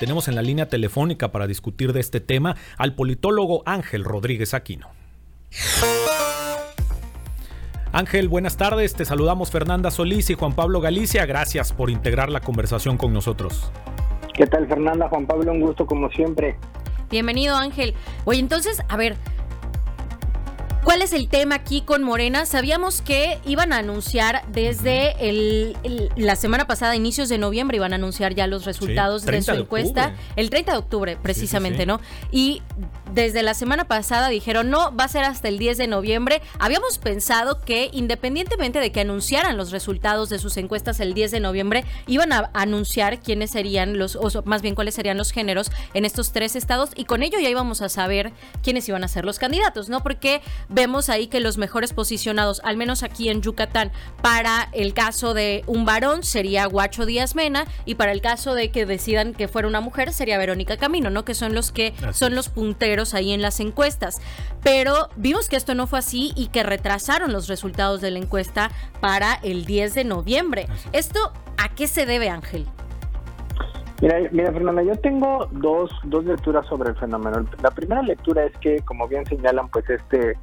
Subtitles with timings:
[0.00, 4.88] Tenemos en la línea telefónica para discutir de este tema al politólogo Ángel Rodríguez Aquino.
[7.92, 8.94] Ángel, buenas tardes.
[8.94, 11.26] Te saludamos Fernanda Solís y Juan Pablo Galicia.
[11.26, 13.70] Gracias por integrar la conversación con nosotros.
[14.34, 15.08] ¿Qué tal Fernanda?
[15.08, 16.56] Juan Pablo, un gusto como siempre.
[17.08, 17.94] Bienvenido Ángel.
[18.24, 19.16] Oye, entonces, a ver,
[20.84, 22.44] ¿Cuál es el tema aquí con Morena?
[22.44, 25.74] Sabíamos que iban a anunciar desde
[26.16, 30.14] la semana pasada, inicios de noviembre, iban a anunciar ya los resultados de su encuesta.
[30.36, 32.00] El 30 de octubre, precisamente, ¿no?
[32.30, 32.62] Y
[33.14, 36.42] desde la semana pasada dijeron, no, va a ser hasta el 10 de noviembre.
[36.58, 41.40] Habíamos pensado que independientemente de que anunciaran los resultados de sus encuestas el 10 de
[41.40, 46.04] noviembre, iban a anunciar quiénes serían los, o más bien cuáles serían los géneros en
[46.04, 48.32] estos tres estados y con ello ya íbamos a saber
[48.62, 50.02] quiénes iban a ser los candidatos, ¿no?
[50.02, 50.42] Porque
[50.74, 55.62] vemos ahí que los mejores posicionados, al menos aquí en Yucatán, para el caso de
[55.66, 59.68] un varón sería Guacho Díaz Mena y para el caso de que decidan que fuera
[59.68, 61.24] una mujer sería Verónica Camino, ¿no?
[61.24, 64.20] Que son los que son los punteros ahí en las encuestas.
[64.62, 68.70] Pero vimos que esto no fue así y que retrasaron los resultados de la encuesta
[69.00, 70.66] para el 10 de noviembre.
[70.92, 72.66] ¿Esto a qué se debe, Ángel?
[74.02, 77.46] Mira, mira, Fernanda, yo tengo dos, dos lecturas sobre el fenómeno.
[77.62, 80.36] La primera lectura es que, como bien señalan, pues este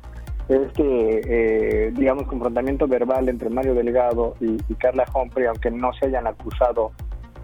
[0.51, 6.27] este, eh, digamos, confrontamiento verbal entre Mario Delgado y, Carla Humphrey, aunque no se hayan
[6.27, 6.91] acusado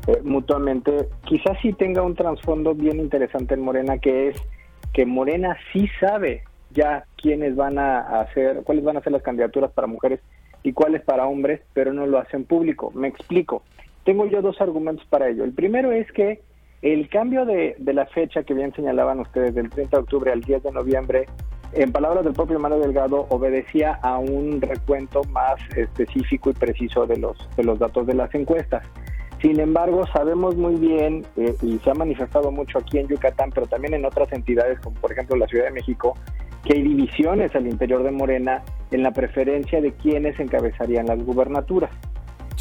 [0.07, 4.37] eh, mutuamente, quizás sí tenga un trasfondo bien interesante en Morena, que es
[4.93, 9.71] que Morena sí sabe ya quiénes van a hacer, cuáles van a ser las candidaturas
[9.71, 10.19] para mujeres
[10.63, 12.91] y cuáles para hombres, pero no lo hacen público.
[12.93, 13.63] Me explico.
[14.03, 15.45] Tengo yo dos argumentos para ello.
[15.45, 16.41] El primero es que
[16.81, 20.41] el cambio de, de la fecha que bien señalaban ustedes del 30 de octubre al
[20.41, 21.25] 10 de noviembre
[21.73, 27.17] en palabras del propio Manuel Delgado, obedecía a un recuento más específico y preciso de
[27.17, 28.83] los, de los datos de las encuestas.
[29.41, 33.67] Sin embargo, sabemos muy bien, eh, y se ha manifestado mucho aquí en Yucatán, pero
[33.67, 36.15] también en otras entidades, como por ejemplo la Ciudad de México,
[36.63, 41.91] que hay divisiones al interior de Morena en la preferencia de quienes encabezarían las gubernaturas.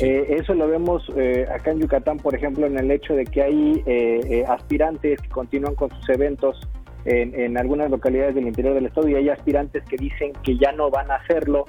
[0.01, 3.43] Eh, eso lo vemos eh, acá en Yucatán, por ejemplo, en el hecho de que
[3.43, 6.61] hay aspirantes que continúan con sus eventos
[7.07, 10.91] en, algunas localidades del interior del estado y hay aspirantes que dicen que ya no
[10.91, 11.67] van a hacerlo.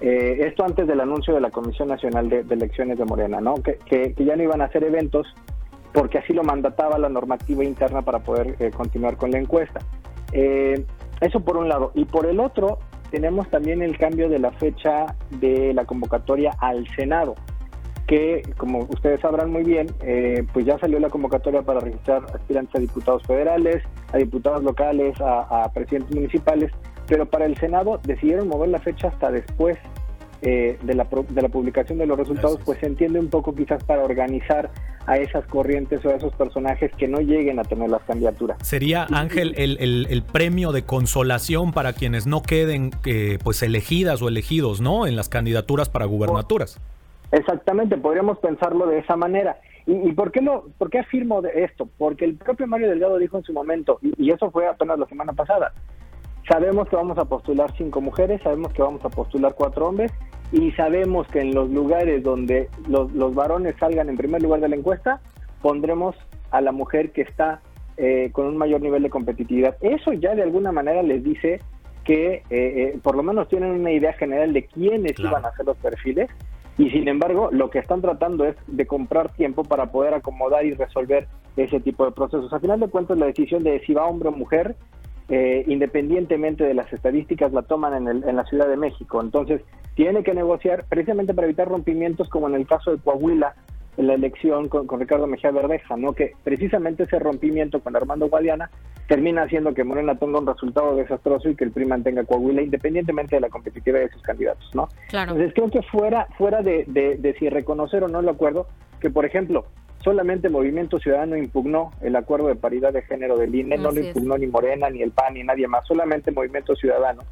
[0.00, 3.54] Eh, esto antes del anuncio de la Comisión Nacional de, Elecciones de Morena, ¿no?
[3.56, 5.26] Que, que, ya no iban a hacer eventos
[5.92, 9.80] porque así lo mandataba la normativa interna para poder eh, continuar con la encuesta.
[10.32, 10.84] Eh,
[11.20, 11.90] eso por un lado.
[11.94, 12.78] Y por el otro,
[13.10, 17.34] tenemos también el cambio de la fecha de la convocatoria al Senado
[18.08, 22.74] que, como ustedes sabrán muy bien, eh, pues ya salió la convocatoria para registrar aspirantes
[22.74, 26.72] a diputados federales, a diputados locales, a, presidentes municipales,
[27.06, 29.76] pero para el Senado decidieron mover la fecha hasta después
[30.40, 33.84] eh, de, la, de la publicación de los resultados, pues se entiende un poco quizás
[33.84, 34.70] para organizar
[35.06, 38.56] a esas corrientes o a esos personajes que no lleguen a tener las candidaturas.
[38.62, 44.28] Sería, Ángel, el, el, premio de consolación para quienes no queden eh, pues elegidas o
[44.28, 45.06] elegidos, ¿no?
[45.06, 46.80] En las candidaturas para gubernaturas.
[47.30, 49.58] Exactamente, podríamos pensarlo de esa manera.
[49.86, 51.88] ¿Y, por, qué lo, por qué afirmo de esto?
[51.96, 55.32] Porque el propio Mario Delgado dijo en su momento, y, eso fue apenas la semana
[55.32, 55.72] pasada,
[56.46, 60.12] sabemos que vamos a postular cinco mujeres, sabemos que vamos a postular cuatro hombres,
[60.52, 64.68] y sabemos que en los lugares donde los, los varones salgan en primer lugar de
[64.68, 65.20] la encuesta,
[65.62, 66.16] pondremos
[66.50, 67.60] a la mujer que está
[67.96, 69.76] eh, con un mayor nivel de competitividad.
[69.80, 71.60] Eso ya de alguna manera les dice
[72.04, 75.66] que eh, eh, por lo menos tienen una idea general de quiénes iban a ser
[75.66, 76.30] los perfiles
[76.78, 80.74] y sin embargo lo que están tratando es de comprar tiempo para poder acomodar y
[80.74, 82.52] resolver ese tipo de procesos.
[82.52, 84.76] A final de cuentas la decisión de si va hombre o mujer,
[85.28, 89.20] eh, independientemente de las estadísticas, la toman en, el, en la Ciudad de México.
[89.20, 89.62] Entonces
[89.94, 93.56] tiene que negociar precisamente para evitar rompimientos como en el caso de Coahuila,
[93.98, 96.12] en la elección con, Ricardo Mejía Verdeja, ¿no?
[96.12, 98.70] que precisamente ese rompimiento con Armando Guadiana
[99.08, 103.34] termina haciendo que Morena tenga un resultado desastroso y que el PRI mantenga Coahuila independientemente
[103.34, 104.70] de la competitividad de sus candidatos.
[104.72, 104.88] ¿no?
[105.12, 108.68] Entonces creo que fuera, fuera de, de, si reconocer o no el acuerdo,
[109.00, 109.66] que por ejemplo
[110.04, 114.38] solamente Movimiento Ciudadano impugnó el acuerdo de paridad de género del INE, no lo impugnó
[114.38, 117.22] ni Morena, ni el PAN, ni nadie más, solamente Movimiento Ciudadano.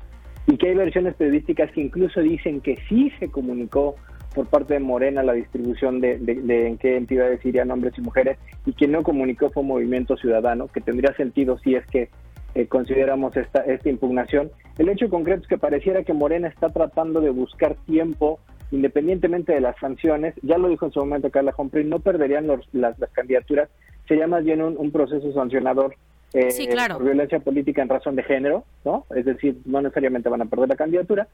[0.48, 3.94] Y que hay versiones periodísticas que incluso dicen que sí se comunicó
[4.36, 6.20] por parte de Morena la distribución de,
[6.66, 8.36] en qué entidades irían hombres y mujeres
[8.66, 12.10] y quien no comunicó fue Movimiento Ciudadano, que tendría sentido si es que
[12.54, 14.50] eh, consideramos esta, esta impugnación.
[14.76, 18.38] El hecho concreto es que pareciera que Morena está tratando de buscar tiempo
[18.72, 22.96] independientemente de las sanciones, ya lo dijo en su momento Carla Humphrey, no perderían las,
[23.12, 23.70] candidaturas,
[24.06, 25.94] sería más bien un, proceso sancionador
[26.34, 26.48] eh,
[26.92, 29.06] por violencia política en razón de género, ¿no?
[29.14, 31.28] Es decir, no necesariamente van a perder la candidatura,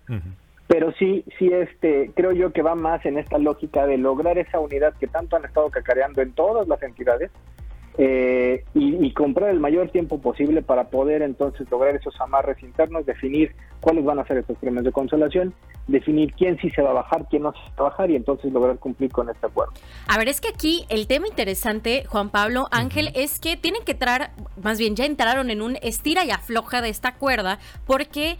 [0.66, 4.60] pero sí, sí, este, creo yo que va más en esta lógica de lograr esa
[4.60, 7.30] unidad que tanto han estado cacareando en todas las entidades
[7.98, 13.54] eh, y, comprar el mayor tiempo posible para poder entonces lograr esos amarres internos, definir
[13.80, 15.52] cuáles van a ser estos premios de consolación,
[15.88, 18.50] definir quién sí se va a bajar, quién no se va a bajar y entonces
[18.50, 19.74] lograr cumplir con este acuerdo.
[20.08, 23.92] A ver, es que aquí el tema interesante, Juan Pablo Ángel, es que tienen que
[23.92, 24.30] entrar,
[24.62, 28.38] más bien ya entraron en un estira y afloja de esta cuerda porque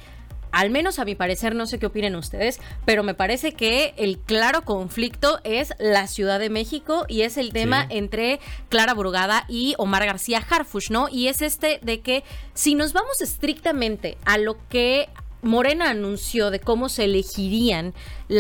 [0.52, 4.18] al menos a mi parecer, no sé qué opinen ustedes, pero me parece que el
[4.18, 8.38] claro conflicto es la Ciudad de México y es el tema entre
[8.68, 11.08] Clara Brugada y Omar García Harfush, ¿no?
[11.08, 12.22] Y es este de que
[12.54, 15.08] si nos vamos estrictamente a lo que
[15.42, 17.94] Morena anunció de cómo se elegirían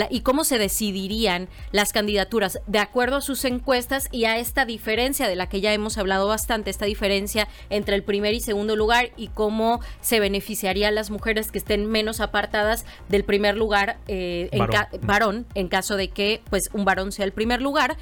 [0.08, 5.26] y cómo se decidirían las candidaturas de acuerdo a sus encuestas y a esta diferencia
[5.26, 9.10] de la que ya hemos hablado bastante, esta diferencia entre el primer y segundo lugar
[9.16, 14.66] y cómo se beneficiarían las mujeres que estén menos apartadas del primer lugar eh, en
[15.02, 17.96] varón en caso de que pues un varón sea el primer lugar.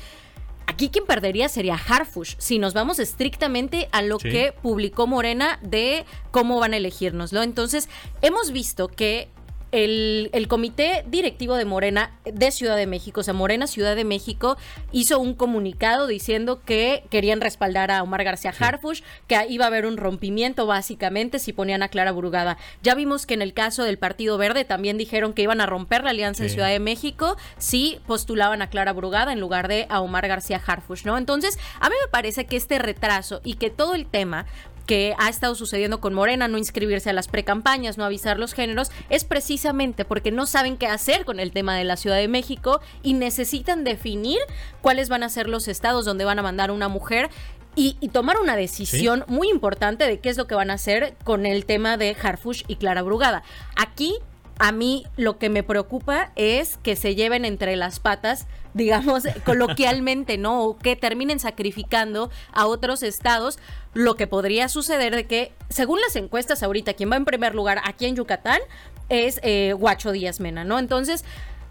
[0.71, 6.05] Aquí quien perdería sería Harfush, si nos vamos estrictamente a lo que publicó Morena de
[6.31, 7.43] cómo van a elegirnoslo.
[7.43, 7.89] Entonces,
[8.23, 9.29] hemos visto que
[9.73, 14.57] el, comité directivo de Morena de Ciudad de México, o sea, Morena Ciudad de México,
[14.93, 19.87] hizo un comunicado diciendo que querían respaldar a Omar García Harfush, que iba a haber
[19.87, 22.59] un rompimiento básicamente si ponían a Clara Burugada.
[22.83, 26.05] Ya vimos que en el caso del Partido Verde también dijeron que iban a romper
[26.05, 30.01] la alianza en Ciudad de México si postulaban a Clara Burugada en lugar de a
[30.01, 31.17] Omar García Harfush, ¿no?
[31.17, 34.47] Entonces, a mí me parece que este retraso y que todo el tema
[34.91, 38.91] que ha estado sucediendo con Morena, no inscribirse a las precampañas, no avisar los géneros,
[39.09, 42.81] es precisamente porque no saben qué hacer con el tema de la Ciudad de México
[43.05, 44.41] y necesitan definir
[44.83, 47.31] cuáles van a ser los estados donde van a mandar una mujer
[47.77, 51.47] y, tomar una decisión muy importante de qué es lo que van a hacer con
[51.47, 53.45] el tema de Harfush y Clara Brugada.
[53.77, 54.17] Aquí
[54.61, 60.37] a mí lo que me preocupa es que se lleven entre las patas, digamos coloquialmente,
[60.37, 60.63] ¿no?
[60.63, 63.59] O que terminen sacrificando a otros estados,
[63.95, 67.81] lo que podría suceder de que, según las encuestas ahorita, quien va en primer lugar
[67.85, 68.61] aquí en Yucatán
[69.09, 70.79] es eh, Guacho Díaz Mena, ¿no?
[70.79, 71.25] Entonces,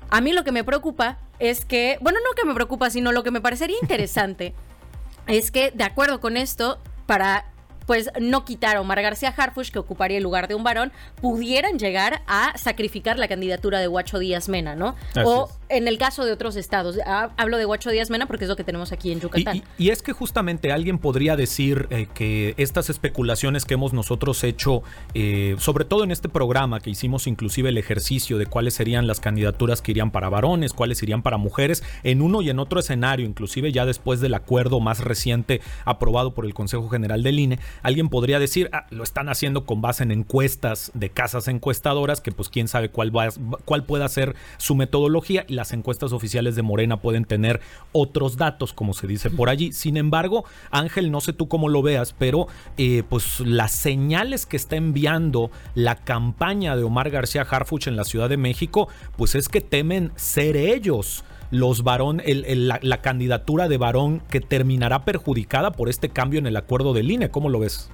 [0.09, 3.21] a mí lo que me preocupa es que, bueno, no que me preocupa, sino lo
[3.21, 4.55] que me parecería interesante
[5.27, 7.45] es que, de acuerdo con esto, para
[7.89, 10.91] pues no quitar a Omar García Harfush, que ocuparía el lugar de un varón,
[11.21, 14.95] pudieran llegar a sacrificar la candidatura de Guacho Díaz Mena, ¿no?
[15.25, 16.97] o en el caso de otros estados.
[17.35, 19.63] Hablo de Guacho Díaz Mena porque es lo que tenemos aquí en Yucatán.
[19.79, 24.83] Y, es que justamente alguien podría decir eh, que estas especulaciones que hemos nosotros hecho,
[25.15, 29.19] eh, sobre todo en este programa que hicimos inclusive el ejercicio de cuáles serían las
[29.19, 33.25] candidaturas que irían para varones, cuáles irían para mujeres, en uno y en otro escenario,
[33.25, 38.09] inclusive ya después del acuerdo más reciente aprobado por el Consejo General del INE, Alguien
[38.09, 42.49] podría decir, ah, lo están haciendo con base en encuestas de casas encuestadoras, que pues
[42.49, 43.29] quién sabe cuál, va,
[43.65, 47.61] cuál pueda ser su metodología y las encuestas oficiales de Morena pueden tener
[47.91, 49.71] otros datos, como se dice por allí.
[49.71, 52.47] Sin embargo, Ángel, no sé tú cómo lo veas, pero
[52.77, 58.03] eh, pues las señales que está enviando la campaña de Omar García Harfuch en la
[58.03, 64.21] Ciudad de México, pues es que temen ser ellos los varón, la, candidatura de varón
[64.29, 67.29] que terminará perjudicada por este cambio en el acuerdo del INE.
[67.29, 67.91] ¿Cómo lo ves?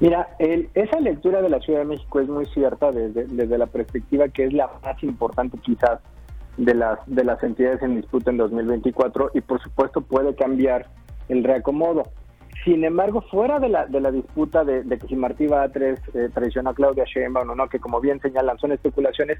[0.00, 4.28] Mira, esa lectura de la Ciudad de México es muy cierta desde, desde la perspectiva
[4.28, 6.00] que es la más importante quizás
[6.56, 10.86] de las, de las entidades en disputa en 2024 y por supuesto puede cambiar
[11.28, 12.04] el reacomodo.
[12.64, 16.70] Sin embargo, fuera de la, de la disputa de, que si Martí Batres eh, traiciona
[16.70, 19.38] a Claudia Sheinbaum o no, que como bien señalan son especulaciones,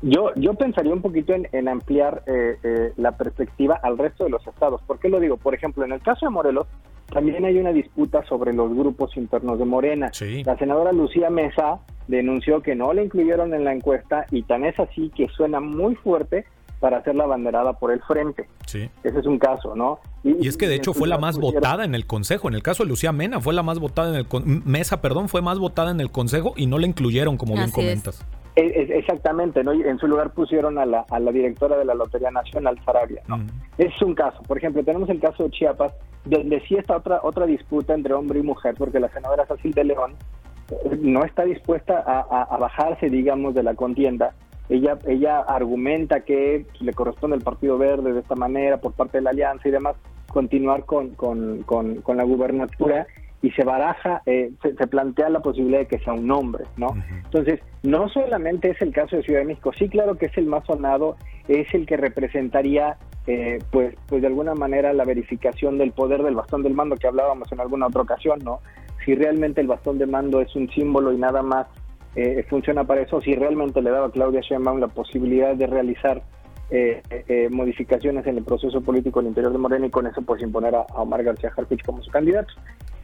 [0.00, 4.46] yo, yo pensaría un poquito en, ampliar eh, eh, la perspectiva al resto de los
[4.46, 4.80] estados.
[4.86, 5.36] ¿Por qué lo digo?
[5.36, 6.66] Por ejemplo, en el caso de Morelos,
[7.12, 10.10] también hay una disputa sobre los grupos internos de Morena.
[10.46, 14.80] La senadora Lucía Mesa denunció que no la incluyeron en la encuesta y tan es
[14.80, 16.46] así que suena muy fuerte
[16.82, 18.48] para hacer la banderada por el frente.
[18.66, 18.90] Sí.
[19.04, 20.00] Ese es un caso, ¿no?
[20.24, 22.48] Y, es que de hecho fue la más votada en el Consejo.
[22.48, 24.26] En el caso de Lucía Mena fue la más votada en el
[24.64, 28.26] Mesa, perdón, fue más votada en el Consejo y no la incluyeron, como bien comentas.
[28.56, 29.70] exactamente, ¿no?
[29.70, 33.38] En su lugar pusieron a la, a la directora de la Lotería Nacional, Sarabia, ¿no?
[33.78, 34.42] Es un caso.
[34.42, 35.92] Por ejemplo, tenemos el caso de Chiapas,
[36.24, 39.84] donde sí está otra, otra disputa entre hombre y mujer, porque la senadora Cecil de
[39.84, 40.16] León
[40.68, 44.34] eh, no está dispuesta a bajarse, digamos, de la contienda
[44.68, 49.22] ella, ella argumenta que le corresponde al Partido Verde de esta manera por parte de
[49.22, 49.96] la Alianza y demás
[50.32, 53.06] continuar con, con, con, la gubernatura
[53.42, 56.94] y se baraja, eh, se, plantea la posibilidad de que sea un hombre, ¿no?
[57.24, 60.46] Entonces, no solamente es el caso de Ciudad de México, sí, claro que es el
[60.46, 61.16] más sonado,
[61.48, 66.36] es el que representaría, eh, pues, pues de alguna manera la verificación del poder del
[66.36, 68.60] bastón del mando que hablábamos en alguna otra ocasión, ¿no?
[69.04, 71.66] Si realmente el bastón de mando es un símbolo y nada más
[72.14, 76.22] eh, funciona para eso, si realmente le daba a Claudia Sheinbaum la posibilidad de realizar
[76.70, 80.42] eh, eh, modificaciones en el proceso político al interior de Morena y con eso pues
[80.42, 82.52] imponer a, Omar García Harfuch como su candidato.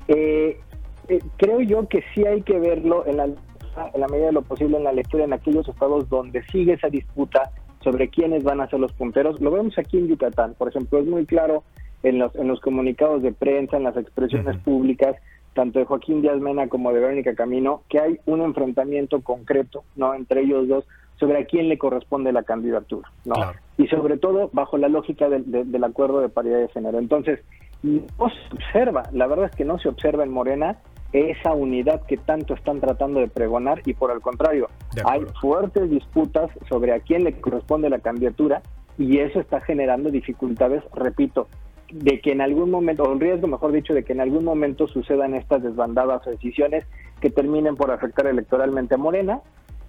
[0.07, 4.77] creo yo que sí hay que verlo en la, en la medida de lo posible
[4.77, 7.51] en la lectura en aquellos estados donde sigue esa disputa
[7.83, 9.41] sobre quiénes van a ser los punteros.
[9.41, 11.65] Lo vemos aquí en Yucatán, por ejemplo, es muy claro
[12.03, 15.17] en los, en los comunicados de prensa, en las expresiones públicas,
[15.59, 20.15] tanto de Joaquín Díaz Mena como de Verónica Camino, que hay un enfrentamiento concreto no
[20.15, 20.85] entre ellos dos
[21.19, 23.35] sobre a quién le corresponde la candidatura, ¿no?
[23.77, 27.01] Y sobre todo bajo la lógica del acuerdo de paridad de género.
[27.01, 27.41] Entonces,
[27.83, 30.79] no se observa, la verdad es que no se observa en Morena
[31.13, 34.69] esa unidad que tanto están tratando de pregonar y por el contrario,
[35.05, 38.63] hay fuertes disputas sobre a quién le corresponde la candidatura
[38.97, 41.49] y eso está generando dificultades, repito,
[41.91, 44.87] de que en algún momento, o el riesgo, mejor dicho, de que en algún momento
[44.87, 46.85] sucedan estas desbandadas o decisiones
[47.21, 49.41] que terminen por afectar electoralmente a Morena,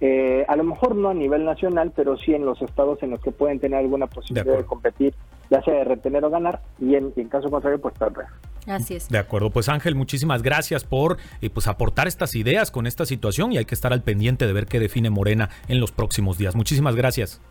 [0.01, 3.19] eh, a lo mejor no a nivel nacional, pero sí en los estados en los
[3.21, 5.13] que pueden tener alguna posibilidad de, competir,
[5.49, 8.25] ya sea de retener o ganar, y en, caso contrario, pues perder.
[8.65, 9.09] Así es.
[9.09, 13.51] De acuerdo, pues Ángel, muchísimas gracias por eh, pues aportar estas ideas con esta situación
[13.51, 16.55] y hay que estar al pendiente de ver qué define Morena en los próximos días.
[16.55, 17.41] Muchísimas gracias.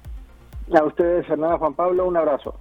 [0.75, 2.55] A ustedes, Fernanda Juan Pablo, un abrazo.